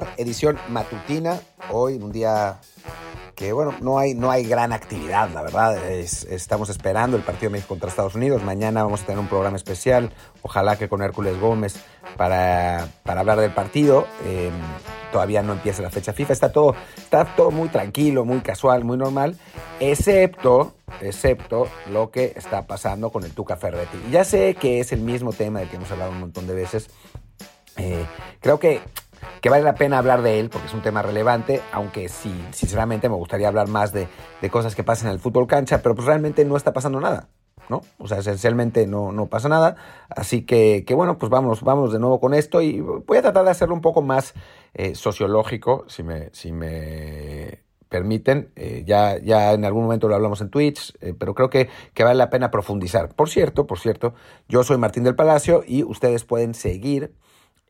Bar, 0.00 0.14
edición 0.16 0.58
matutina. 0.68 1.40
Hoy, 1.72 1.94
un 1.94 2.12
día 2.12 2.60
que, 3.34 3.52
bueno, 3.52 3.74
no 3.80 3.98
hay, 3.98 4.14
no 4.14 4.30
hay 4.30 4.44
gran 4.44 4.72
actividad, 4.72 5.28
la 5.30 5.42
verdad. 5.42 5.76
estamos 5.88 6.70
esperando 6.70 7.16
el 7.16 7.24
partido 7.24 7.50
de 7.50 7.54
México 7.54 7.70
contra 7.70 7.88
Estados 7.88 8.14
Unidos. 8.14 8.44
Mañana 8.44 8.84
vamos 8.84 9.02
a 9.02 9.06
tener 9.06 9.18
un 9.18 9.26
programa 9.26 9.56
especial, 9.56 10.12
ojalá 10.42 10.76
que 10.76 10.88
con 10.88 11.02
Hércules 11.02 11.40
Gómez, 11.40 11.82
para, 12.16 12.88
hablar 13.04 13.40
del 13.40 13.52
partido. 13.52 14.06
Em, 14.24 14.52
todavía 15.10 15.42
no 15.42 15.54
empieza 15.54 15.82
la 15.82 15.90
fecha 15.90 16.12
FIFA. 16.12 16.32
Está 16.32 16.52
todo, 16.52 16.76
está 16.96 17.24
todo 17.34 17.50
muy 17.50 17.68
tranquilo, 17.70 18.24
muy 18.24 18.38
casual, 18.38 18.84
muy 18.84 18.98
normal, 18.98 19.36
excepto, 19.80 20.74
excepto 21.00 21.66
lo 21.90 22.12
que 22.12 22.34
está 22.36 22.68
pasando 22.68 23.10
con 23.10 23.24
el 23.24 23.32
Tuca 23.32 23.56
Ferretti. 23.56 23.98
Ya 24.12 24.22
sé 24.22 24.54
que 24.54 24.78
es 24.78 24.92
el 24.92 25.00
mismo 25.00 25.32
tema 25.32 25.58
del 25.58 25.68
que 25.68 25.74
hemos 25.74 25.90
hablado 25.90 26.12
un 26.12 26.20
montón 26.20 26.46
de 26.46 26.54
veces. 26.54 26.88
Eh, 27.76 28.04
creo 28.40 28.58
que 28.58 28.80
que 29.40 29.50
vale 29.50 29.62
la 29.62 29.74
pena 29.74 29.98
hablar 29.98 30.22
de 30.22 30.40
él 30.40 30.50
porque 30.50 30.66
es 30.66 30.74
un 30.74 30.82
tema 30.82 31.02
relevante, 31.02 31.60
aunque 31.72 32.08
sí, 32.08 32.32
sinceramente 32.52 33.08
me 33.08 33.16
gustaría 33.16 33.48
hablar 33.48 33.68
más 33.68 33.92
de, 33.92 34.08
cosas 34.50 34.74
que 34.74 34.84
pasan 34.84 35.08
en 35.08 35.14
el 35.14 35.20
fútbol 35.20 35.46
cancha, 35.46 35.82
pero 35.82 35.94
pues 35.94 36.06
realmente 36.06 36.44
no 36.44 36.56
está 36.56 36.72
pasando 36.72 37.00
nada. 37.00 37.28
¿no? 37.68 37.82
O 37.98 38.08
sea, 38.08 38.18
esencialmente 38.18 38.86
no, 38.86 39.12
no 39.12 39.26
pasa 39.26 39.50
nada. 39.50 39.76
Así 40.08 40.46
que, 40.46 40.84
que, 40.86 40.94
bueno, 40.94 41.18
pues 41.18 41.28
vamos, 41.28 41.62
vamos 41.62 41.92
de 41.92 41.98
nuevo 41.98 42.18
con 42.18 42.32
esto 42.32 42.62
y 42.62 42.80
voy 42.80 43.18
a 43.18 43.22
tratar 43.22 43.44
de 43.44 43.50
hacerlo 43.50 43.74
un 43.74 43.82
poco 43.82 44.00
más 44.00 44.32
eh, 44.72 44.94
sociológico, 44.94 45.84
si 45.86 46.02
me, 46.02 46.30
si 46.32 46.50
me 46.50 47.62
permiten. 47.90 48.50
Eh, 48.56 48.84
ya, 48.86 49.18
ya 49.18 49.52
en 49.52 49.66
algún 49.66 49.82
momento 49.82 50.08
lo 50.08 50.14
hablamos 50.14 50.40
en 50.40 50.48
Twitch, 50.48 50.94
eh, 51.00 51.14
pero 51.18 51.34
creo 51.34 51.50
que, 51.50 51.68
que 51.92 52.04
vale 52.04 52.16
la 52.16 52.30
pena 52.30 52.50
profundizar. 52.50 53.14
Por 53.14 53.28
cierto, 53.28 53.66
por 53.66 53.78
cierto, 53.78 54.14
yo 54.48 54.64
soy 54.64 54.78
Martín 54.78 55.04
del 55.04 55.14
Palacio 55.14 55.62
y 55.66 55.82
ustedes 55.82 56.24
pueden 56.24 56.54
seguir 56.54 57.12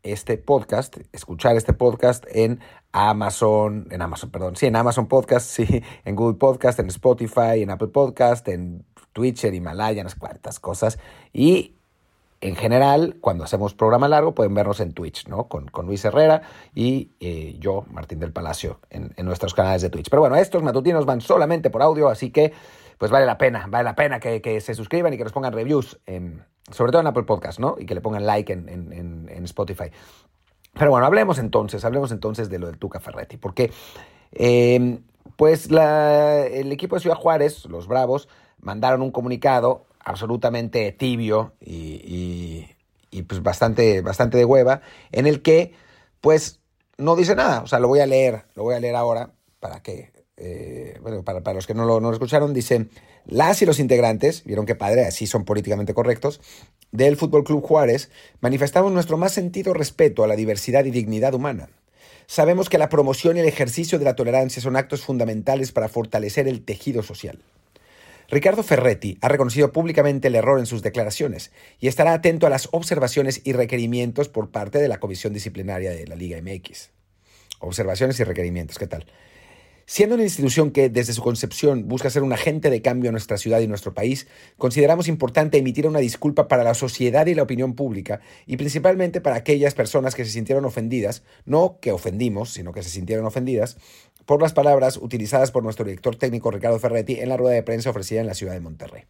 este 0.02 0.38
podcast, 0.38 0.96
escuchar 1.12 1.56
este 1.56 1.72
podcast 1.72 2.24
en 2.30 2.60
Amazon, 2.92 3.88
en 3.91 4.02
Amazon, 4.02 4.30
perdón, 4.30 4.56
sí, 4.56 4.66
en 4.66 4.77
Amazon 4.77 5.06
Podcast, 5.06 5.46
sí, 5.50 5.82
en 6.05 6.16
Google 6.16 6.38
Podcast, 6.38 6.78
en 6.78 6.88
Spotify, 6.88 7.62
en 7.62 7.70
Apple 7.70 7.88
Podcast, 7.88 8.48
en 8.48 8.84
Twitch, 9.12 9.44
en 9.44 9.55
Himalaya, 9.55 10.02
unas 10.02 10.14
cuantas 10.14 10.60
cosas. 10.60 10.98
Y 11.32 11.74
en 12.40 12.55
general, 12.55 13.16
cuando 13.20 13.42
hacemos 13.42 13.74
programa 13.74 14.06
largo, 14.06 14.34
pueden 14.34 14.55
vernos 14.55 14.78
en 14.80 14.92
Twitch, 14.92 15.27
¿no? 15.27 15.48
Con, 15.48 15.66
con 15.66 15.86
Luis 15.86 16.05
Herrera 16.05 16.42
y 16.72 17.10
eh, 17.18 17.56
yo, 17.58 17.84
Martín 17.90 18.20
del 18.20 18.33
Palacio, 18.33 18.78
en, 18.90 19.12
nuestros 19.24 19.55
canales 19.55 19.83
de 19.83 19.90
Twitch. 19.90 20.08
Pero 20.08 20.20
bueno, 20.20 20.36
estos 20.36 20.62
matutinos 20.62 21.05
van 21.05 21.20
solamente 21.20 21.68
por 21.68 21.83
audio, 21.83 22.08
así 22.08 22.30
que 22.30 22.52
pues 22.98 23.10
vale 23.10 23.24
la 23.24 23.38
pena, 23.38 23.66
vale 23.68 23.84
la 23.84 23.94
pena 23.94 24.20
que, 24.20 24.42
que 24.42 24.60
se 24.60 24.74
suscriban 24.74 25.14
y 25.14 25.16
que 25.16 25.24
nos 25.24 25.32
pongan 25.32 25.52
reviews 25.52 25.98
en 26.06 26.44
sobre 26.70 26.92
todo 26.92 27.00
en 27.00 27.06
Apple 27.06 27.24
Podcast, 27.24 27.58
¿no? 27.58 27.77
Y 27.78 27.86
que 27.86 27.94
le 27.94 28.00
pongan 28.00 28.27
like 28.27 28.52
en, 28.52 29.44
Spotify. 29.44 29.90
Pero 30.74 30.90
bueno, 30.90 31.06
hablemos 31.06 31.38
entonces, 31.38 31.84
hablemos 31.84 32.12
entonces 32.12 32.50
de 32.50 32.58
lo 32.58 32.66
del 32.66 32.78
Tuca 32.78 33.00
Ferretti, 33.00 33.36
porque 33.36 33.72
em, 34.32 35.02
pues 35.36 35.68
el 35.70 36.72
equipo 36.72 36.96
de 36.96 37.00
Ciudad 37.00 37.16
Juárez, 37.16 37.64
los 37.66 37.88
Bravos, 37.88 38.28
mandaron 38.60 39.02
un 39.02 39.10
comunicado 39.10 39.86
absolutamente 40.00 40.92
tibio 40.92 41.52
y, 41.60 42.66
pues 43.27 43.42
bastante, 43.42 44.02
bastante 44.02 44.38
de 44.38 44.44
hueva, 44.44 44.83
en 45.10 45.27
el 45.27 45.42
que 45.42 45.74
pues 46.20 46.60
no 46.98 47.16
dice 47.16 47.34
nada, 47.34 47.62
o 47.62 47.66
sea, 47.66 47.78
lo 47.78 47.88
voy 47.88 48.00
a 48.00 48.06
leer, 48.06 48.44
lo 48.55 48.64
voy 48.64 48.74
a 48.74 48.80
leer 48.80 48.96
ahora 48.96 49.30
para 49.60 49.83
que, 49.83 50.12
eh, 50.38 50.98
bueno, 51.02 51.22
para, 51.22 51.52
los 51.52 51.66
que 51.66 51.74
no 51.74 51.84
lo, 51.84 52.00
no 52.00 52.08
lo 52.08 52.14
escucharon, 52.14 52.54
dice... 52.54 52.86
Las 53.30 53.60
y 53.60 53.66
los 53.66 53.78
integrantes, 53.78 54.42
vieron 54.44 54.64
que 54.64 54.74
padre, 54.74 55.04
así 55.04 55.26
son 55.26 55.44
políticamente 55.44 55.92
correctos, 55.92 56.40
del 56.92 57.18
Fútbol 57.18 57.44
Club 57.44 57.62
Juárez, 57.62 58.08
manifestamos 58.40 58.90
nuestro 58.90 59.18
más 59.18 59.32
sentido 59.32 59.74
respeto 59.74 60.24
a 60.24 60.26
la 60.26 60.34
diversidad 60.34 60.86
y 60.86 60.90
dignidad 60.90 61.34
humana. 61.34 61.68
Sabemos 62.26 62.70
que 62.70 62.78
la 62.78 62.88
promoción 62.88 63.36
y 63.36 63.40
el 63.40 63.46
ejercicio 63.46 63.98
de 63.98 64.06
la 64.06 64.16
tolerancia 64.16 64.62
son 64.62 64.76
actos 64.76 65.02
fundamentales 65.02 65.72
para 65.72 65.88
fortalecer 65.88 66.48
el 66.48 66.64
tejido 66.64 67.02
social. 67.02 67.42
Ricardo 68.30 68.62
Ferretti 68.62 69.18
ha 69.22 69.28
reconocido 69.28 69.72
públicamente 69.72 70.28
el 70.28 70.34
error 70.34 70.58
en 70.58 70.66
sus 70.66 70.82
declaraciones 70.82 71.50
y 71.80 71.88
estará 71.88 72.12
atento 72.12 72.46
a 72.46 72.50
las 72.50 72.68
observaciones 72.72 73.40
y 73.44 73.52
requerimientos 73.52 74.28
por 74.28 74.50
parte 74.50 74.78
de 74.78 74.88
la 74.88 75.00
Comisión 75.00 75.32
Disciplinaria 75.32 75.90
de 75.90 76.06
la 76.06 76.16
Liga 76.16 76.38
MX. 76.40 76.90
Observaciones 77.60 78.20
y 78.20 78.24
requerimientos, 78.24 78.78
¿qué 78.78 78.86
tal? 78.86 79.06
Siendo 79.90 80.16
una 80.16 80.24
institución 80.24 80.70
que 80.70 80.90
desde 80.90 81.14
su 81.14 81.22
concepción 81.22 81.88
busca 81.88 82.10
ser 82.10 82.22
un 82.22 82.34
agente 82.34 82.68
de 82.68 82.82
cambio 82.82 83.08
en 83.08 83.12
nuestra 83.12 83.38
ciudad 83.38 83.60
y 83.60 83.66
nuestro 83.66 83.94
país, 83.94 84.26
consideramos 84.58 85.08
importante 85.08 85.56
emitir 85.56 85.86
una 85.86 86.00
disculpa 86.00 86.46
para 86.46 86.62
la 86.62 86.74
sociedad 86.74 87.24
y 87.24 87.34
la 87.34 87.44
opinión 87.44 87.72
pública 87.72 88.20
y 88.44 88.58
principalmente 88.58 89.22
para 89.22 89.36
aquellas 89.36 89.72
personas 89.72 90.14
que 90.14 90.26
se 90.26 90.32
sintieron 90.32 90.66
ofendidas, 90.66 91.22
no 91.46 91.78
que 91.80 91.90
ofendimos, 91.90 92.50
sino 92.50 92.72
que 92.72 92.82
se 92.82 92.90
sintieron 92.90 93.24
ofendidas, 93.24 93.78
por 94.26 94.42
las 94.42 94.52
palabras 94.52 94.98
utilizadas 94.98 95.52
por 95.52 95.62
nuestro 95.62 95.86
director 95.86 96.16
técnico 96.16 96.50
Ricardo 96.50 96.78
Ferretti 96.78 97.20
en 97.20 97.30
la 97.30 97.38
rueda 97.38 97.55
de 97.55 97.62
prensa 97.62 97.88
ofrecida 97.88 98.20
en 98.20 98.26
la 98.26 98.34
ciudad 98.34 98.52
de 98.52 98.60
Monterrey. 98.60 99.05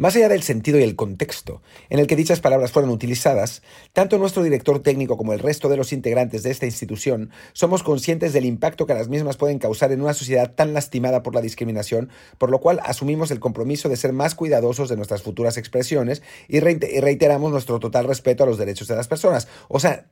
Más 0.00 0.16
allá 0.16 0.30
del 0.30 0.42
sentido 0.42 0.78
y 0.78 0.82
el 0.82 0.96
contexto 0.96 1.60
en 1.90 1.98
el 1.98 2.06
que 2.06 2.16
dichas 2.16 2.40
palabras 2.40 2.72
fueron 2.72 2.90
utilizadas, 2.90 3.60
tanto 3.92 4.16
nuestro 4.16 4.42
director 4.42 4.82
técnico 4.82 5.18
como 5.18 5.34
el 5.34 5.40
resto 5.40 5.68
de 5.68 5.76
los 5.76 5.92
integrantes 5.92 6.42
de 6.42 6.50
esta 6.50 6.64
institución 6.64 7.28
somos 7.52 7.82
conscientes 7.82 8.32
del 8.32 8.46
impacto 8.46 8.86
que 8.86 8.94
las 8.94 9.08
mismas 9.08 9.36
pueden 9.36 9.58
causar 9.58 9.92
en 9.92 10.00
una 10.00 10.14
sociedad 10.14 10.54
tan 10.54 10.72
lastimada 10.72 11.22
por 11.22 11.34
la 11.34 11.42
discriminación, 11.42 12.08
por 12.38 12.50
lo 12.50 12.60
cual 12.60 12.80
asumimos 12.82 13.30
el 13.30 13.40
compromiso 13.40 13.90
de 13.90 13.96
ser 13.98 14.14
más 14.14 14.34
cuidadosos 14.34 14.88
de 14.88 14.96
nuestras 14.96 15.20
futuras 15.20 15.58
expresiones 15.58 16.22
y 16.48 16.60
reiteramos 16.60 17.52
nuestro 17.52 17.78
total 17.78 18.06
respeto 18.06 18.44
a 18.44 18.46
los 18.46 18.56
derechos 18.56 18.88
de 18.88 18.96
las 18.96 19.06
personas. 19.06 19.48
O 19.68 19.80
sea, 19.80 20.06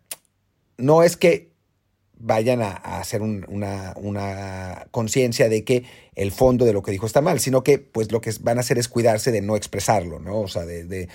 no 0.76 1.02
es 1.02 1.16
que 1.16 1.47
vayan 2.20 2.62
a, 2.62 2.72
hacer 2.72 3.22
una, 3.22 4.86
conciencia 4.90 5.48
de 5.48 5.64
que 5.64 5.84
el 6.14 6.32
fondo 6.32 6.64
de 6.64 6.72
lo 6.72 6.82
que 6.82 6.90
dijo 6.90 7.06
está 7.06 7.20
mal, 7.20 7.40
sino 7.40 7.62
que 7.62 7.78
pues 7.78 8.10
lo 8.10 8.20
que 8.20 8.32
van 8.40 8.58
a 8.58 8.60
hacer 8.60 8.78
es 8.78 8.88
cuidarse 8.88 9.30
de 9.30 9.40
no 9.40 9.56
expresarlo, 9.56 10.18
¿no? 10.18 10.40
O 10.40 10.48
sea, 10.48 10.64
de, 10.64 11.08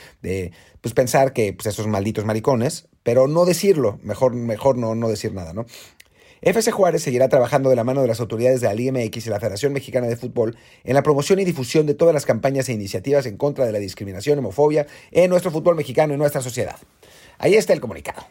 pues 0.82 0.94
pensar 0.94 1.34
que 1.34 1.54
pues, 1.54 1.68
esos 1.68 1.88
malditos 1.88 2.26
maricones, 2.26 2.88
pero 3.04 3.28
no 3.28 3.46
decirlo, 3.46 4.00
mejor, 4.02 4.34
mejor 4.34 4.78
no, 4.78 4.96
no 4.96 5.10
decir 5.10 5.34
nada, 5.34 5.54
¿no? 5.54 5.66
FC 6.42 6.72
Juárez 6.72 7.02
seguirá 7.02 7.30
trabajando 7.30 7.70
de 7.70 7.78
la 7.78 7.86
mano 7.86 8.02
de 8.02 8.08
las 8.08 8.20
autoridades 8.20 8.60
de 8.60 8.68
la 8.68 8.74
Liga 8.74 8.92
MX 8.92 9.28
y 9.28 9.30
la 9.30 9.40
Federación 9.40 9.72
Mexicana 9.72 10.08
de 10.08 10.18
Fútbol 10.18 10.58
en 10.84 10.94
la 10.94 11.02
promoción 11.02 11.40
y 11.40 11.46
difusión 11.46 11.86
de 11.86 11.94
todas 11.94 12.14
las 12.14 12.26
campañas 12.26 12.68
e 12.68 12.74
iniciativas 12.74 13.26
en 13.28 13.38
contra 13.38 13.66
de 13.66 13.72
la 13.72 13.80
discriminación 13.80 14.40
homofobia 14.40 14.86
en 15.12 15.30
nuestro 15.30 15.52
fútbol 15.52 15.78
mexicano 15.78 16.14
y 16.14 16.18
nuestra 16.18 16.42
sociedad. 16.42 16.76
Ahí 17.38 17.56
está 17.56 17.72
el 17.72 17.80
comunicado 17.80 18.26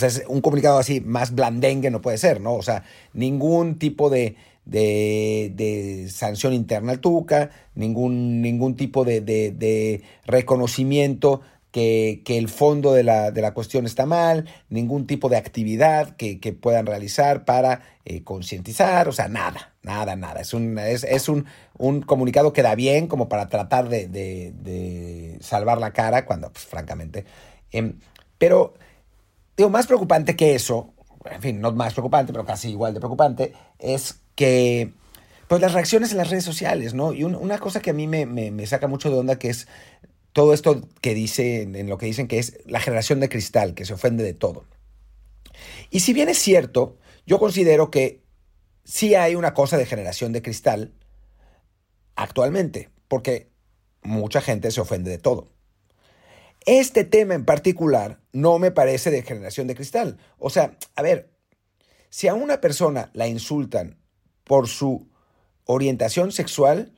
es 0.00 0.24
un 0.26 0.40
comunicado 0.40 0.78
así 0.78 1.00
más 1.00 1.34
blandengue 1.34 1.90
no 1.90 2.00
puede 2.00 2.18
ser, 2.18 2.40
¿no? 2.40 2.54
O 2.54 2.62
sea, 2.62 2.84
ningún 3.12 3.78
tipo 3.78 4.08
de, 4.10 4.36
de, 4.64 6.08
sanción 6.10 6.52
interna 6.52 6.92
al 6.92 7.00
Tuca, 7.00 7.50
ningún, 7.74 8.40
ningún 8.40 8.76
tipo 8.76 9.04
de, 9.04 10.02
reconocimiento 10.26 11.42
que, 11.70 12.22
el 12.26 12.48
fondo 12.48 12.92
de 12.92 13.02
la, 13.02 13.30
de 13.30 13.42
la, 13.42 13.54
cuestión 13.54 13.86
está 13.86 14.06
mal, 14.06 14.48
ningún 14.68 15.06
tipo 15.06 15.28
de 15.28 15.36
actividad 15.36 16.16
que, 16.16 16.56
puedan 16.58 16.86
realizar 16.86 17.44
para 17.44 17.82
eh, 18.04 18.22
concientizar, 18.22 19.08
o 19.08 19.12
sea, 19.12 19.28
nada, 19.28 19.72
nada, 19.82 20.16
nada. 20.16 20.40
Es 20.40 20.54
un, 20.54 20.78
es, 20.78 21.28
un, 21.28 21.46
un, 21.78 22.02
comunicado 22.02 22.52
que 22.52 22.62
da 22.62 22.74
bien 22.74 23.06
como 23.06 23.28
para 23.28 23.48
tratar 23.48 23.88
de, 23.88 25.38
salvar 25.40 25.78
la 25.78 25.92
cara 25.92 26.24
cuando, 26.24 26.50
pues, 26.52 26.64
francamente. 26.64 27.24
Em, 27.70 27.94
pero 28.38 28.74
Digo, 29.62 29.70
más 29.70 29.86
preocupante 29.86 30.34
que 30.34 30.56
eso, 30.56 30.92
en 31.24 31.40
fin, 31.40 31.60
no 31.60 31.70
más 31.70 31.92
preocupante, 31.92 32.32
pero 32.32 32.44
casi 32.44 32.70
igual 32.70 32.94
de 32.94 32.98
preocupante, 32.98 33.52
es 33.78 34.16
que 34.34 34.90
pues 35.46 35.60
las 35.60 35.72
reacciones 35.72 36.10
en 36.10 36.18
las 36.18 36.30
redes 36.30 36.42
sociales, 36.42 36.94
¿no? 36.94 37.12
Y 37.12 37.22
una 37.22 37.58
cosa 37.58 37.78
que 37.78 37.90
a 37.90 37.92
mí 37.92 38.08
me, 38.08 38.66
saca 38.66 38.88
mucho 38.88 39.08
de 39.08 39.18
onda 39.18 39.38
que 39.38 39.50
es 39.50 39.68
todo 40.32 40.52
esto 40.52 40.80
que 41.00 41.14
dicen, 41.14 41.76
en 41.76 41.88
lo 41.88 41.96
que 41.96 42.06
dicen 42.06 42.26
que 42.26 42.40
es 42.40 42.58
la 42.66 42.80
generación 42.80 43.20
de 43.20 43.28
cristal, 43.28 43.74
que 43.74 43.84
se 43.84 43.92
ofende 43.92 44.24
de 44.24 44.34
todo. 44.34 44.64
Y 45.90 46.00
si 46.00 46.12
bien 46.12 46.28
es 46.28 46.38
cierto, 46.38 46.96
yo 47.24 47.38
considero 47.38 47.88
que 47.92 48.20
sí 48.82 49.14
hay 49.14 49.36
una 49.36 49.54
cosa 49.54 49.76
de 49.76 49.86
generación 49.86 50.32
de 50.32 50.42
cristal 50.42 50.92
actualmente, 52.16 52.90
porque 53.06 53.48
mucha 54.02 54.40
gente 54.40 54.72
se 54.72 54.80
ofende 54.80 55.12
de 55.12 55.18
todo. 55.18 55.52
Este 56.66 57.04
tema 57.04 57.34
en 57.34 57.44
particular 57.44 58.20
no 58.32 58.58
me 58.58 58.70
parece 58.70 59.10
de 59.10 59.22
generación 59.22 59.66
de 59.66 59.74
cristal. 59.74 60.18
O 60.38 60.50
sea, 60.50 60.76
a 60.94 61.02
ver, 61.02 61.30
si 62.10 62.28
a 62.28 62.34
una 62.34 62.60
persona 62.60 63.10
la 63.14 63.26
insultan 63.26 63.98
por 64.44 64.68
su 64.68 65.08
orientación 65.64 66.32
sexual, 66.32 66.92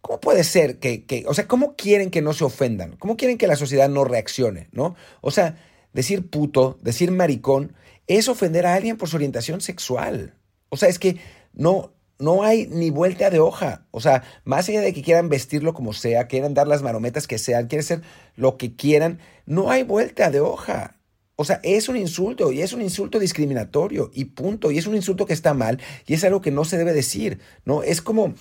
¿cómo 0.00 0.20
puede 0.20 0.44
ser 0.44 0.78
que, 0.78 1.04
que, 1.04 1.24
o 1.26 1.34
sea, 1.34 1.48
cómo 1.48 1.74
quieren 1.76 2.10
que 2.10 2.22
no 2.22 2.32
se 2.32 2.44
ofendan? 2.44 2.96
¿Cómo 2.96 3.16
quieren 3.16 3.38
que 3.38 3.46
la 3.46 3.56
sociedad 3.56 3.88
no 3.88 4.04
reaccione? 4.04 4.68
¿No? 4.72 4.94
O 5.20 5.30
sea, 5.30 5.56
decir 5.92 6.28
puto, 6.30 6.78
decir 6.82 7.10
maricón, 7.10 7.74
es 8.06 8.28
ofender 8.28 8.66
a 8.66 8.74
alguien 8.74 8.96
por 8.96 9.08
su 9.08 9.16
orientación 9.16 9.60
sexual. 9.60 10.34
O 10.68 10.76
sea, 10.76 10.88
es 10.88 10.98
que 10.98 11.16
no, 11.52 11.92
no 12.20 12.42
hay 12.42 12.66
ni 12.68 12.90
vuelta 12.90 13.30
de 13.30 13.40
hoja. 13.40 13.86
O 13.90 14.00
sea, 14.00 14.22
más 14.44 14.68
allá 14.68 14.80
de 14.80 14.92
que 14.92 15.02
quieran 15.02 15.28
vestirlo 15.28 15.74
como 15.74 15.92
sea, 15.92 16.28
quieran 16.28 16.54
dar 16.54 16.68
las 16.68 16.82
marometas 16.82 17.26
que 17.26 17.38
sean, 17.38 17.66
quieren 17.66 17.84
ser 17.84 18.02
lo 18.36 18.56
que 18.56 18.76
quieran, 18.76 19.18
no 19.46 19.70
hay 19.70 19.82
vuelta 19.82 20.30
de 20.30 20.40
hoja. 20.40 20.96
O 21.36 21.44
sea, 21.44 21.58
es 21.62 21.88
un 21.88 21.96
insulto 21.96 22.52
y 22.52 22.60
es 22.60 22.74
un 22.74 22.82
insulto 22.82 23.18
discriminatorio 23.18 24.10
y 24.12 24.26
punto. 24.26 24.70
Y 24.70 24.78
es 24.78 24.86
un 24.86 24.94
insulto 24.94 25.24
que 25.24 25.32
está 25.32 25.54
mal 25.54 25.80
y 26.06 26.14
es 26.14 26.22
algo 26.22 26.42
que 26.42 26.50
no 26.50 26.64
se 26.64 26.76
debe 26.76 26.92
decir, 26.92 27.40
¿no? 27.64 27.82
Es 27.82 28.02
como 28.02 28.34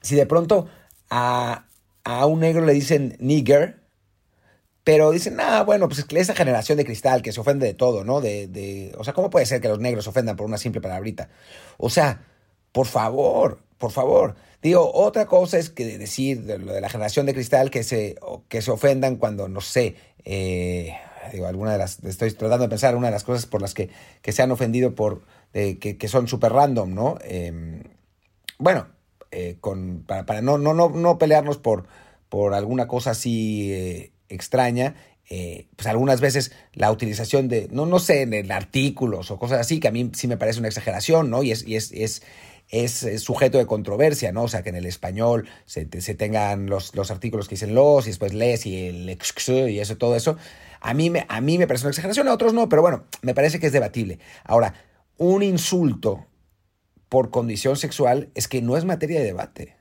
si 0.00 0.16
de 0.16 0.26
pronto 0.26 0.68
a, 1.10 1.66
a 2.02 2.26
un 2.26 2.40
negro 2.40 2.66
le 2.66 2.72
dicen 2.72 3.16
nigger, 3.20 3.80
pero 4.84 5.12
dicen, 5.12 5.38
ah, 5.38 5.62
bueno, 5.62 5.86
pues 5.86 6.00
es 6.00 6.04
que 6.04 6.18
esa 6.18 6.34
generación 6.34 6.76
de 6.76 6.84
cristal 6.84 7.22
que 7.22 7.30
se 7.30 7.40
ofende 7.40 7.66
de 7.66 7.74
todo, 7.74 8.02
¿no? 8.02 8.20
De, 8.20 8.48
de, 8.48 8.92
o 8.98 9.04
sea, 9.04 9.14
¿cómo 9.14 9.30
puede 9.30 9.46
ser 9.46 9.60
que 9.60 9.68
los 9.68 9.78
negros 9.78 10.02
se 10.02 10.10
ofendan 10.10 10.34
por 10.34 10.46
una 10.46 10.58
simple 10.58 10.80
palabrita? 10.80 11.28
O 11.78 11.88
sea, 11.88 12.24
por 12.72 12.86
favor, 12.86 13.60
por 13.78 13.92
favor. 13.92 14.34
Digo, 14.62 14.92
otra 14.92 15.26
cosa 15.26 15.58
es 15.58 15.70
que 15.70 15.98
decir 15.98 16.42
de 16.42 16.58
lo 16.58 16.72
de 16.72 16.80
la 16.80 16.88
generación 16.88 17.26
de 17.26 17.34
cristal 17.34 17.70
que 17.70 17.82
se, 17.82 18.16
que 18.48 18.62
se 18.62 18.70
ofendan 18.70 19.16
cuando, 19.16 19.48
no 19.48 19.60
sé, 19.60 19.96
eh, 20.24 20.94
digo, 21.32 21.46
alguna 21.46 21.72
de 21.72 21.78
las, 21.78 22.02
estoy 22.04 22.32
tratando 22.32 22.64
de 22.64 22.68
pensar 22.68 22.96
una 22.96 23.08
de 23.08 23.12
las 23.12 23.24
cosas 23.24 23.46
por 23.46 23.60
las 23.60 23.74
que, 23.74 23.90
que 24.22 24.32
se 24.32 24.42
han 24.42 24.50
ofendido 24.50 24.94
por, 24.94 25.22
que, 25.52 26.08
son 26.08 26.28
súper 26.28 26.52
random, 26.52 26.94
¿no? 26.94 27.18
Eh, 27.22 27.82
bueno, 28.58 28.86
eh, 29.30 29.56
con, 29.60 30.04
para, 30.06 30.40
no, 30.40 30.58
no, 30.58 30.74
no, 30.74 30.88
no, 30.88 31.18
pelearnos 31.18 31.58
por, 31.58 31.86
por 32.28 32.54
alguna 32.54 32.86
cosa 32.86 33.10
así 33.10 33.72
eh, 33.72 34.12
extraña, 34.28 34.94
pues 35.76 35.86
algunas 35.86 36.20
veces 36.20 36.52
la 36.74 36.92
utilización 36.92 37.48
de, 37.48 37.66
no, 37.70 37.86
no 37.86 37.98
sé, 38.00 38.22
en 38.22 38.52
artículos 38.52 39.30
o 39.30 39.38
cosas 39.38 39.60
así, 39.60 39.80
que 39.80 39.88
a 39.88 39.90
mí 39.90 40.10
sí 40.14 40.28
me 40.28 40.36
parece 40.36 40.58
una 40.58 40.68
exageración, 40.68 41.30
¿no? 41.30 41.42
Y 41.42 41.52
es, 41.52 41.66
y 41.66 41.76
es, 41.76 41.90
es, 41.92 42.22
es 42.72 43.06
sujeto 43.22 43.58
de 43.58 43.66
controversia, 43.66 44.32
¿no? 44.32 44.44
O 44.44 44.48
sea, 44.48 44.62
que 44.62 44.70
en 44.70 44.76
el 44.76 44.86
español 44.86 45.46
se, 45.66 45.88
se 46.00 46.14
tengan 46.14 46.66
los, 46.66 46.96
los, 46.96 47.10
artículos 47.10 47.46
que 47.46 47.54
dicen 47.54 47.74
los 47.74 48.06
y 48.06 48.10
después 48.10 48.32
les 48.32 48.64
y 48.64 48.86
el 48.86 49.08
ex 49.10 49.34
y 49.48 49.78
eso, 49.78 49.98
todo 49.98 50.16
eso. 50.16 50.38
A 50.80 50.94
mí, 50.94 51.10
me, 51.10 51.26
a 51.28 51.40
mí 51.42 51.58
me 51.58 51.66
parece 51.66 51.84
una 51.84 51.90
exageración, 51.90 52.28
a 52.28 52.32
otros 52.32 52.54
no, 52.54 52.70
pero 52.70 52.80
bueno, 52.80 53.04
me 53.20 53.34
parece 53.34 53.60
que 53.60 53.66
es 53.66 53.72
debatible. 53.72 54.18
Ahora, 54.42 54.74
un 55.18 55.42
insulto 55.42 56.26
por 57.10 57.30
condición 57.30 57.76
sexual 57.76 58.30
es 58.34 58.48
que 58.48 58.62
no 58.62 58.78
es 58.78 58.86
materia 58.86 59.20
de 59.20 59.26
debate. 59.26 59.76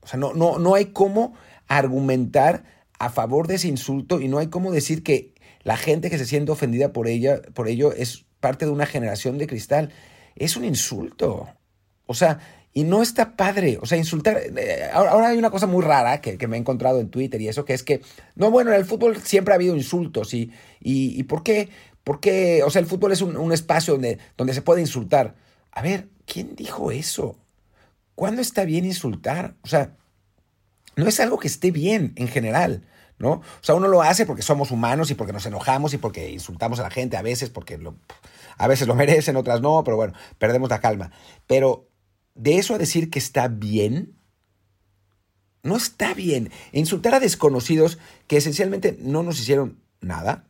O 0.00 0.06
sea, 0.06 0.20
no, 0.20 0.34
no, 0.34 0.60
no 0.60 0.76
hay 0.76 0.86
cómo 0.86 1.34
argumentar 1.66 2.64
a 3.00 3.10
favor 3.10 3.48
de 3.48 3.56
ese 3.56 3.66
insulto 3.66 4.20
y 4.20 4.28
no 4.28 4.38
hay 4.38 4.46
cómo 4.46 4.70
decir 4.70 5.02
que 5.02 5.34
la 5.64 5.76
gente 5.76 6.10
que 6.10 6.18
se 6.18 6.26
siente 6.26 6.52
ofendida 6.52 6.92
por 6.92 7.08
ella, 7.08 7.42
por 7.54 7.66
ello, 7.66 7.92
es 7.92 8.24
parte 8.38 8.66
de 8.66 8.70
una 8.70 8.86
generación 8.86 9.36
de 9.36 9.48
cristal. 9.48 9.90
Es 10.36 10.56
un 10.56 10.64
insulto. 10.64 11.48
O 12.08 12.14
sea, 12.14 12.40
y 12.72 12.84
no 12.84 13.02
está 13.02 13.36
padre. 13.36 13.78
O 13.80 13.86
sea, 13.86 13.98
insultar. 13.98 14.38
Eh, 14.56 14.88
ahora, 14.92 15.28
hay 15.28 15.38
una 15.38 15.50
cosa 15.50 15.66
muy 15.66 15.84
rara 15.84 16.20
que, 16.20 16.48
me 16.48 16.56
he 16.56 16.60
encontrado 16.60 17.00
en 17.00 17.10
Twitter 17.10 17.40
y 17.40 17.48
eso, 17.48 17.64
que 17.64 17.74
es 17.74 17.82
que, 17.82 18.00
no, 18.34 18.50
bueno, 18.50 18.70
en 18.70 18.76
el 18.76 18.84
fútbol 18.84 19.16
siempre 19.18 19.52
ha 19.52 19.56
habido 19.56 19.76
insultos. 19.76 20.32
¿Y, 20.32 20.50
y, 20.80 21.18
y 21.18 21.22
por 21.24 21.42
qué? 21.42 21.68
¿Por 22.02 22.20
qué? 22.20 22.62
O 22.64 22.70
sea, 22.70 22.80
el 22.80 22.86
fútbol 22.86 23.12
es 23.12 23.20
un, 23.20 23.36
un 23.36 23.52
espacio 23.52 23.94
donde, 23.94 24.18
donde 24.36 24.54
se 24.54 24.62
puede 24.62 24.80
insultar. 24.80 25.34
A 25.70 25.82
ver, 25.82 26.08
¿quién 26.24 26.56
dijo 26.56 26.90
eso? 26.90 27.36
¿Cuándo 28.14 28.40
está 28.40 28.64
bien 28.64 28.84
insultar? 28.84 29.54
O 29.62 29.68
sea, 29.68 29.96
no 30.96 31.06
es 31.06 31.20
algo 31.20 31.38
que 31.38 31.48
esté 31.48 31.70
bien 31.70 32.12
en 32.16 32.28
general, 32.28 32.84
¿no? 33.18 33.30
O 33.30 33.42
sea, 33.60 33.74
uno 33.74 33.88
lo 33.88 34.02
hace 34.02 34.24
porque 34.24 34.42
somos 34.42 34.70
humanos 34.70 35.10
y 35.10 35.14
porque 35.14 35.32
nos 35.32 35.46
enojamos 35.46 35.94
y 35.94 35.98
porque 35.98 36.30
insultamos 36.30 36.80
a 36.80 36.84
la 36.84 36.90
gente 36.90 37.16
a 37.16 37.22
veces, 37.22 37.50
porque 37.50 37.78
lo, 37.78 37.96
a 38.56 38.66
veces 38.66 38.88
lo 38.88 38.94
merecen, 38.94 39.36
otras 39.36 39.60
no, 39.60 39.84
pero 39.84 39.96
bueno, 39.96 40.14
perdemos 40.38 40.70
la 40.70 40.80
calma. 40.80 41.10
Pero 41.46 41.87
de 42.38 42.56
eso 42.58 42.74
a 42.74 42.78
decir 42.78 43.10
que 43.10 43.18
está 43.18 43.48
bien, 43.48 44.16
no 45.62 45.76
está 45.76 46.14
bien. 46.14 46.50
Insultar 46.72 47.14
a 47.14 47.20
desconocidos 47.20 47.98
que 48.26 48.38
esencialmente 48.38 48.96
no 49.00 49.22
nos 49.22 49.40
hicieron 49.40 49.82
nada, 50.00 50.46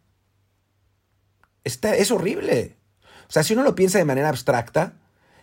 está, 1.65 1.97
es 1.97 2.11
horrible. 2.11 2.77
O 3.29 3.33
sea, 3.33 3.43
si 3.43 3.55
uno 3.55 3.63
lo 3.63 3.75
piensa 3.75 3.99
de 3.99 4.05
manera 4.05 4.29
abstracta, 4.29 4.95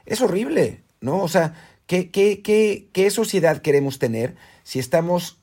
es 0.05 0.21
horrible, 0.21 0.83
¿no? 1.01 1.21
O 1.21 1.27
sea, 1.27 1.55
¿qué, 1.87 2.11
qué, 2.11 2.41
qué, 2.41 2.89
qué 2.93 3.09
sociedad 3.09 3.61
queremos 3.61 3.99
tener 3.99 4.35
si 4.63 4.79
estamos, 4.79 5.39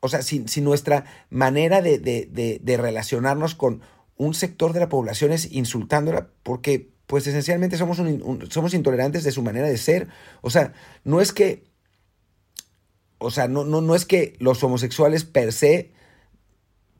o 0.00 0.08
sea, 0.08 0.22
si, 0.22 0.46
si 0.46 0.60
nuestra 0.60 1.04
manera 1.28 1.82
de, 1.82 1.98
de, 1.98 2.60
de, 2.62 2.76
relacionarnos 2.76 3.54
con 3.54 3.82
un 4.16 4.34
sector 4.34 4.72
de 4.72 4.80
la 4.80 4.88
población 4.88 5.32
es 5.32 5.50
insultándola 5.52 6.30
porque 6.42 6.90
pues 7.06 7.26
esencialmente 7.26 7.76
somos, 7.76 8.00
somos 8.50 8.74
intolerantes 8.74 9.24
de 9.24 9.32
su 9.32 9.42
manera 9.42 9.68
de 9.68 9.78
ser. 9.78 10.08
O 10.40 10.50
sea, 10.50 10.72
no 11.04 11.20
es 11.20 11.32
que, 11.32 11.64
o 13.18 13.30
sea, 13.30 13.48
no, 13.48 13.64
no, 13.64 13.80
no 13.80 13.94
es 13.94 14.04
que 14.04 14.36
los 14.38 14.62
homosexuales 14.62 15.24
per 15.24 15.52
se 15.52 15.92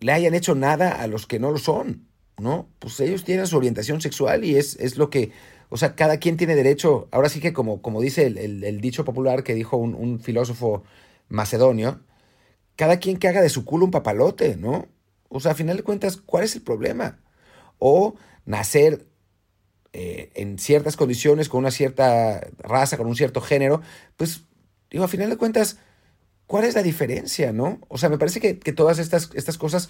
le 0.00 0.12
hayan 0.12 0.34
hecho 0.34 0.54
nada 0.54 0.92
a 0.92 1.06
los 1.06 1.26
que 1.26 1.38
no 1.38 1.50
lo 1.50 1.58
son, 1.58 2.06
¿no? 2.38 2.68
Pues 2.78 3.00
ellos 3.00 3.24
tienen 3.24 3.46
su 3.46 3.56
orientación 3.56 4.00
sexual 4.00 4.44
y 4.44 4.56
es, 4.56 4.76
es 4.76 4.96
lo 4.96 5.10
que, 5.10 5.32
o 5.68 5.76
sea, 5.76 5.96
cada 5.96 6.18
quien 6.18 6.36
tiene 6.36 6.54
derecho, 6.54 7.08
ahora 7.10 7.28
sí 7.28 7.40
que 7.40 7.52
como, 7.52 7.82
como 7.82 8.00
dice 8.00 8.26
el, 8.26 8.80
dicho 8.80 9.04
popular 9.04 9.42
que 9.42 9.54
dijo 9.54 9.76
un, 9.76 9.94
un 9.94 10.20
filósofo 10.20 10.84
macedonio, 11.28 12.00
cada 12.76 12.98
quien 12.98 13.16
que 13.16 13.28
haga 13.28 13.42
de 13.42 13.48
su 13.48 13.64
culo 13.64 13.86
un 13.86 13.90
papalote, 13.90 14.56
¿no? 14.56 14.86
O 15.28 15.40
sea, 15.40 15.52
a 15.52 15.54
final 15.56 15.78
de 15.78 15.82
cuentas, 15.82 16.18
¿cuál 16.18 16.44
es 16.44 16.54
el 16.54 16.62
problema? 16.62 17.18
O 17.78 18.14
nacer 18.44 19.06
eh, 19.98 20.30
en 20.34 20.58
ciertas 20.58 20.94
condiciones, 20.94 21.48
con 21.48 21.60
una 21.60 21.70
cierta 21.70 22.46
raza, 22.58 22.98
con 22.98 23.06
un 23.06 23.16
cierto 23.16 23.40
género, 23.40 23.80
pues, 24.18 24.42
digo, 24.90 25.04
a 25.04 25.08
final 25.08 25.30
de 25.30 25.38
cuentas, 25.38 25.78
¿cuál 26.46 26.64
es 26.64 26.74
la 26.74 26.82
diferencia, 26.82 27.50
no? 27.54 27.80
O 27.88 27.96
sea, 27.96 28.10
me 28.10 28.18
parece 28.18 28.38
que, 28.38 28.58
que 28.58 28.74
todas 28.74 28.98
estas, 28.98 29.30
estas 29.32 29.56
cosas 29.56 29.88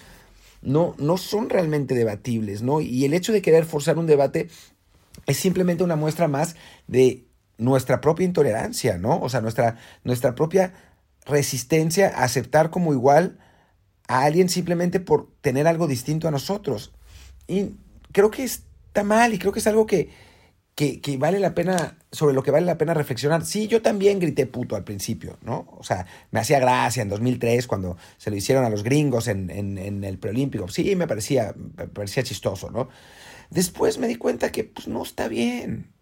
no, 0.61 0.95
no 0.97 1.17
son 1.17 1.49
realmente 1.49 1.93
debatibles, 1.93 2.61
¿no? 2.61 2.79
Y 2.79 3.03
el 3.03 3.13
hecho 3.13 3.33
de 3.33 3.41
querer 3.41 3.65
forzar 3.65 3.97
un 3.97 4.07
debate 4.07 4.47
es 5.25 5.35
simplemente 5.35 5.83
una 5.83 5.97
muestra 5.97 6.29
más 6.29 6.55
de 6.87 7.25
nuestra 7.57 7.99
propia 7.99 8.23
intolerancia, 8.23 8.97
¿no? 8.97 9.19
O 9.19 9.27
sea, 9.27 9.41
nuestra, 9.41 9.75
nuestra 10.05 10.35
propia 10.35 10.71
resistencia 11.25 12.13
a 12.15 12.23
aceptar 12.23 12.69
como 12.69 12.93
igual 12.93 13.39
a 14.07 14.23
alguien 14.23 14.47
simplemente 14.47 15.01
por 15.01 15.33
tener 15.41 15.67
algo 15.67 15.85
distinto 15.85 16.29
a 16.29 16.31
nosotros. 16.31 16.93
Y 17.45 17.71
creo 18.13 18.31
que 18.31 18.47
está 18.97 19.03
mal 19.03 19.31
y 19.31 19.37
creo 19.37 19.51
que 19.51 19.59
es 19.59 19.67
algo 19.67 19.85
que, 19.85 20.09
que, 20.73 21.01
que, 21.01 21.17
vale 21.17 21.39
la 21.39 21.53
pena, 21.53 21.99
sobre 22.11 22.33
lo 22.33 22.41
que 22.41 22.49
vale 22.49 22.65
la 22.65 22.79
pena 22.79 22.95
reflexionar. 22.95 23.45
Sí, 23.45 23.67
yo 23.67 23.83
también 23.83 24.19
grité 24.19 24.47
puto 24.47 24.75
al 24.75 24.83
principio, 24.83 25.37
¿no? 25.43 25.67
O 25.77 25.83
sea, 25.83 26.07
me 26.31 26.39
hacía 26.39 26.59
gracia 26.59 27.03
en 27.03 27.09
2003 27.09 27.67
cuando 27.67 27.95
se 28.17 28.31
lo 28.31 28.35
hicieron 28.35 28.65
a 28.65 28.69
los 28.69 28.81
gringos 28.81 29.27
en, 29.27 29.51
en, 29.51 29.77
en 29.77 30.03
el 30.03 30.17
preolímpico. 30.17 30.67
Sí, 30.67 30.95
me 30.95 31.07
parecía, 31.07 31.53
me 31.55 31.87
parecía 31.87 32.23
chistoso, 32.23 32.71
¿no? 32.71 32.89
Después 33.51 33.99
me 33.99 34.07
di 34.07 34.15
cuenta 34.15 34.51
que 34.51 34.63
pues, 34.63 34.87
no 34.87 35.03
está 35.03 35.27
bien. 35.27 35.93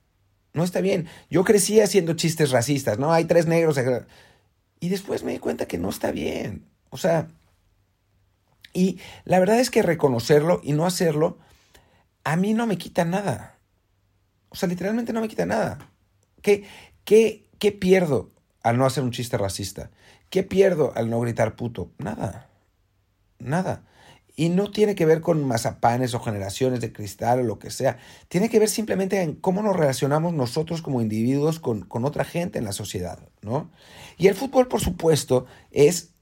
No 0.53 0.63
está 0.63 0.79
bien. 0.79 1.07
Yo 1.29 1.43
crecí 1.43 1.81
haciendo 1.81 2.13
chistes 2.13 2.51
racistas, 2.51 2.97
¿no? 2.97 3.11
Hay 3.11 3.25
tres 3.25 3.45
negros. 3.45 3.77
Y 4.79 4.87
después 4.87 5.23
me 5.23 5.33
di 5.33 5.39
cuenta 5.39 5.67
que 5.67 5.77
no 5.77 5.89
está 5.89 6.11
bien. 6.11 6.65
O 6.91 6.97
sea, 6.97 7.27
y 8.71 8.99
la 9.25 9.39
verdad 9.39 9.59
es 9.59 9.69
que 9.69 9.81
reconocerlo 9.81 10.61
y 10.63 10.71
no 10.71 10.85
hacerlo, 10.85 11.39
a 12.25 12.35
mí 12.35 12.53
no 12.53 12.67
me 12.67 12.77
quita 12.77 13.05
nada. 13.05 13.59
O 14.49 14.55
sea, 14.55 14.67
literalmente 14.67 15.13
no 15.13 15.21
me 15.21 15.29
quita 15.29 15.45
nada. 15.45 15.77
¿Qué, 16.41 16.65
qué, 17.05 17.49
qué 17.59 17.71
pierdo 17.71 18.31
al 18.63 18.77
no 18.77 18.85
hacer 18.85 19.03
un 19.03 19.11
chiste 19.11 19.37
racista? 19.37 19.91
¿Qué 20.29 20.43
pierdo 20.43 20.91
al 20.95 21.09
no 21.09 21.19
gritar 21.21 21.55
puto? 21.55 21.91
Nada. 21.99 22.49
Nada. 23.37 23.85
Y 24.35 24.49
no 24.49 24.71
tiene 24.71 24.95
que 24.95 25.05
ver 25.05 25.21
con 25.21 25.45
mazapanes 25.45 26.13
o 26.13 26.19
generaciones 26.19 26.81
de 26.81 26.91
cristal 26.91 27.39
o 27.39 27.43
lo 27.43 27.59
que 27.59 27.69
sea. 27.69 27.99
Tiene 28.27 28.49
que 28.49 28.59
ver 28.59 28.69
simplemente 28.69 29.21
en 29.21 29.35
cómo 29.35 29.61
nos 29.61 29.75
relacionamos 29.75 30.33
nosotros 30.33 30.81
como 30.81 31.01
individuos 31.01 31.59
con, 31.59 31.81
con 31.85 32.05
otra 32.05 32.25
gente 32.25 32.57
en 32.57 32.65
la 32.65 32.73
sociedad, 32.73 33.19
¿no? 33.41 33.71
Y 34.17 34.27
el 34.27 34.35
fútbol, 34.35 34.67
por 34.67 34.81
supuesto, 34.81 35.45
es 35.71 36.15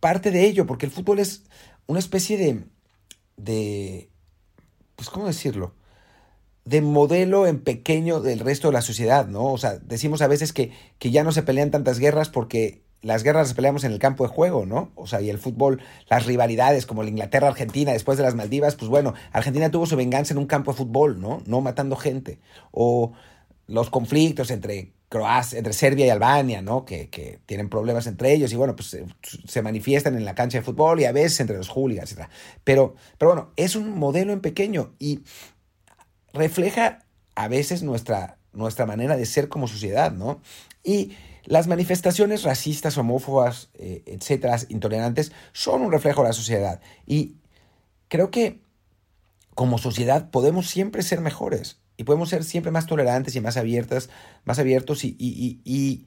parte 0.00 0.32
de 0.32 0.44
ello, 0.44 0.66
porque 0.66 0.86
el 0.86 0.92
fútbol 0.92 1.20
es 1.20 1.44
una 1.86 2.00
especie 2.00 2.36
de, 2.36 2.64
de 3.36 4.10
pues, 4.96 5.10
¿cómo 5.10 5.26
decirlo? 5.26 5.74
de 6.64 6.80
modelo 6.80 7.46
en 7.46 7.60
pequeño 7.60 8.20
del 8.20 8.40
resto 8.40 8.68
de 8.68 8.74
la 8.74 8.80
sociedad, 8.80 9.26
¿no? 9.26 9.52
O 9.52 9.58
sea, 9.58 9.76
decimos 9.78 10.22
a 10.22 10.28
veces 10.28 10.52
que, 10.52 10.72
que 10.98 11.10
ya 11.10 11.22
no 11.22 11.32
se 11.32 11.42
pelean 11.42 11.70
tantas 11.70 11.98
guerras 11.98 12.30
porque 12.30 12.82
las 13.02 13.22
guerras 13.22 13.48
las 13.48 13.54
peleamos 13.54 13.84
en 13.84 13.92
el 13.92 13.98
campo 13.98 14.24
de 14.24 14.30
juego, 14.32 14.64
¿no? 14.64 14.90
O 14.94 15.06
sea, 15.06 15.20
y 15.20 15.28
el 15.28 15.38
fútbol, 15.38 15.82
las 16.08 16.24
rivalidades 16.24 16.86
como 16.86 17.02
la 17.02 17.10
Inglaterra-Argentina 17.10 17.92
después 17.92 18.16
de 18.16 18.24
las 18.24 18.34
Maldivas, 18.34 18.76
pues 18.76 18.88
bueno, 18.88 19.12
Argentina 19.30 19.70
tuvo 19.70 19.84
su 19.84 19.96
venganza 19.96 20.32
en 20.32 20.38
un 20.38 20.46
campo 20.46 20.72
de 20.72 20.78
fútbol, 20.78 21.20
¿no? 21.20 21.42
No 21.44 21.60
matando 21.60 21.96
gente. 21.96 22.38
O 22.70 23.12
los 23.66 23.90
conflictos 23.90 24.50
entre 24.50 24.92
Croacia, 25.14 25.58
entre 25.58 25.72
Serbia 25.72 26.06
y 26.06 26.10
Albania, 26.10 26.60
¿no? 26.60 26.84
Que, 26.84 27.38
tienen 27.46 27.68
problemas 27.68 28.08
entre 28.08 28.32
ellos 28.32 28.52
y 28.52 28.56
bueno, 28.56 28.74
pues 28.74 28.98
se, 29.46 29.62
manifiestan 29.62 30.16
en 30.16 30.24
la 30.24 30.34
cancha 30.34 30.58
de 30.58 30.64
fútbol 30.64 30.98
y 31.00 31.04
a 31.04 31.12
veces 31.12 31.38
entre 31.38 31.56
los 31.56 31.68
hooligans, 31.68 32.10
etc. 32.10 32.26
Pero, 32.64 32.96
pero 33.16 33.30
bueno, 33.30 33.52
es 33.54 33.76
un 33.76 33.96
modelo 33.96 34.32
en 34.32 34.40
pequeño 34.40 34.92
y 34.98 35.20
refleja 36.32 37.04
a 37.36 37.46
veces 37.46 37.84
nuestra, 37.84 38.38
nuestra 38.52 38.86
manera 38.86 39.16
de 39.16 39.24
ser 39.24 39.48
como 39.48 39.68
sociedad, 39.68 40.10
¿no? 40.10 40.40
Y 40.82 41.12
las 41.44 41.68
manifestaciones 41.68 42.42
racistas, 42.42 42.98
homófobas, 42.98 43.68
eh, 43.74 44.02
etcétera, 44.06 44.58
intolerantes, 44.68 45.30
son 45.52 45.82
un 45.82 45.92
reflejo 45.92 46.22
de 46.22 46.28
la 46.30 46.34
sociedad. 46.34 46.80
Y 47.06 47.36
creo 48.08 48.32
que 48.32 48.62
como 49.54 49.78
sociedad 49.78 50.30
podemos 50.30 50.68
siempre 50.68 51.04
ser 51.04 51.20
mejores 51.20 51.83
y 51.96 52.04
podemos 52.04 52.28
ser 52.28 52.44
siempre 52.44 52.72
más 52.72 52.86
tolerantes 52.86 53.36
y 53.36 53.40
más 53.40 53.56
abiertas, 53.56 54.10
más 54.44 54.58
abiertos 54.58 55.04
y, 55.04 55.16
y, 55.18 56.06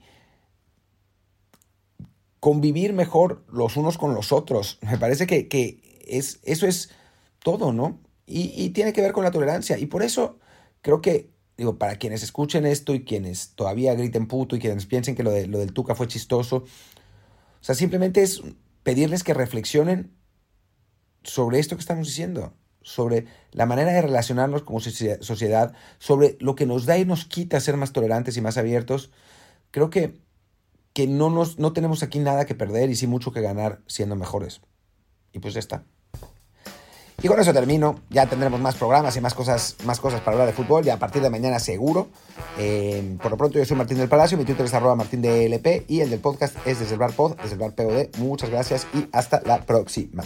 convivir 2.40 2.92
mejor 2.92 3.44
los 3.50 3.76
unos 3.76 3.98
con 3.98 4.14
los 4.14 4.32
otros. 4.32 4.78
Me 4.82 4.98
parece 4.98 5.26
que, 5.26 5.48
que 5.48 6.00
es, 6.06 6.40
eso 6.44 6.66
es 6.66 6.90
todo, 7.40 7.72
¿no? 7.72 8.00
Y, 8.26 8.70
tiene 8.70 8.92
que 8.92 9.00
ver 9.00 9.12
con 9.12 9.24
la 9.24 9.30
tolerancia. 9.30 9.78
Y 9.78 9.86
por 9.86 10.02
eso 10.02 10.38
creo 10.82 11.00
que, 11.00 11.30
digo, 11.56 11.78
para 11.78 11.96
quienes 11.96 12.22
escuchen 12.22 12.66
esto 12.66 12.94
y 12.94 13.04
quienes 13.04 13.54
todavía 13.54 13.94
griten 13.94 14.28
puto 14.28 14.54
y 14.54 14.58
quienes 14.60 14.86
piensen 14.86 15.16
que 15.16 15.22
lo, 15.22 15.30
de, 15.30 15.46
lo 15.46 15.58
del 15.58 15.72
Tuca 15.72 15.94
fue 15.94 16.06
chistoso, 16.06 16.58
o 16.58 17.64
sea, 17.64 17.74
simplemente 17.74 18.22
es 18.22 18.42
pedirles 18.82 19.24
que 19.24 19.34
reflexionen 19.34 20.14
sobre 21.24 21.58
esto 21.58 21.74
que 21.74 21.80
estamos 21.80 22.06
diciendo 22.06 22.54
sobre 22.88 23.26
la 23.52 23.66
manera 23.66 23.92
de 23.92 24.00
relacionarnos 24.00 24.62
como 24.62 24.80
sociedad, 24.80 25.74
sobre 25.98 26.38
lo 26.40 26.54
que 26.54 26.64
nos 26.64 26.86
da 26.86 26.96
y 26.96 27.04
nos 27.04 27.26
quita 27.26 27.60
ser 27.60 27.76
más 27.76 27.92
tolerantes 27.92 28.36
y 28.38 28.40
más 28.40 28.56
abiertos, 28.56 29.10
creo 29.70 29.90
que, 29.90 30.18
que 30.94 31.06
no, 31.06 31.28
nos, 31.28 31.58
no 31.58 31.74
tenemos 31.74 32.02
aquí 32.02 32.18
nada 32.18 32.46
que 32.46 32.54
perder 32.54 32.88
y 32.88 32.96
sí 32.96 33.06
mucho 33.06 33.30
que 33.30 33.42
ganar 33.42 33.80
siendo 33.86 34.16
mejores. 34.16 34.62
Y 35.32 35.40
pues 35.40 35.52
ya 35.52 35.60
está. 35.60 35.84
Y 37.22 37.28
con 37.28 37.38
eso 37.38 37.52
termino. 37.52 38.00
Ya 38.08 38.26
tendremos 38.26 38.58
más 38.60 38.76
programas 38.76 39.16
y 39.16 39.20
más 39.20 39.34
cosas, 39.34 39.76
más 39.84 40.00
cosas 40.00 40.20
para 40.20 40.32
hablar 40.32 40.46
de 40.46 40.54
fútbol. 40.54 40.86
Y 40.86 40.90
a 40.90 40.98
partir 40.98 41.20
de 41.20 41.28
mañana 41.28 41.58
seguro. 41.58 42.08
Eh, 42.58 43.16
por 43.20 43.32
lo 43.32 43.36
pronto 43.36 43.58
yo 43.58 43.64
soy 43.66 43.76
Martín 43.76 43.98
del 43.98 44.08
Palacio. 44.08 44.38
Mi 44.38 44.44
Twitter 44.44 44.64
es 44.64 44.72
arroba 44.72 44.94
martín 44.94 45.22
Y 45.24 46.00
el 46.00 46.10
del 46.10 46.20
podcast 46.20 46.56
es 46.64 46.78
desde 46.78 46.94
el 46.94 47.00
bar 47.00 47.12
pod, 47.12 47.36
desde 47.36 47.54
el 47.54 47.58
bar 47.58 47.74
POD. 47.74 48.16
Muchas 48.18 48.48
gracias 48.48 48.86
y 48.94 49.08
hasta 49.12 49.42
la 49.42 49.60
próxima. 49.60 50.24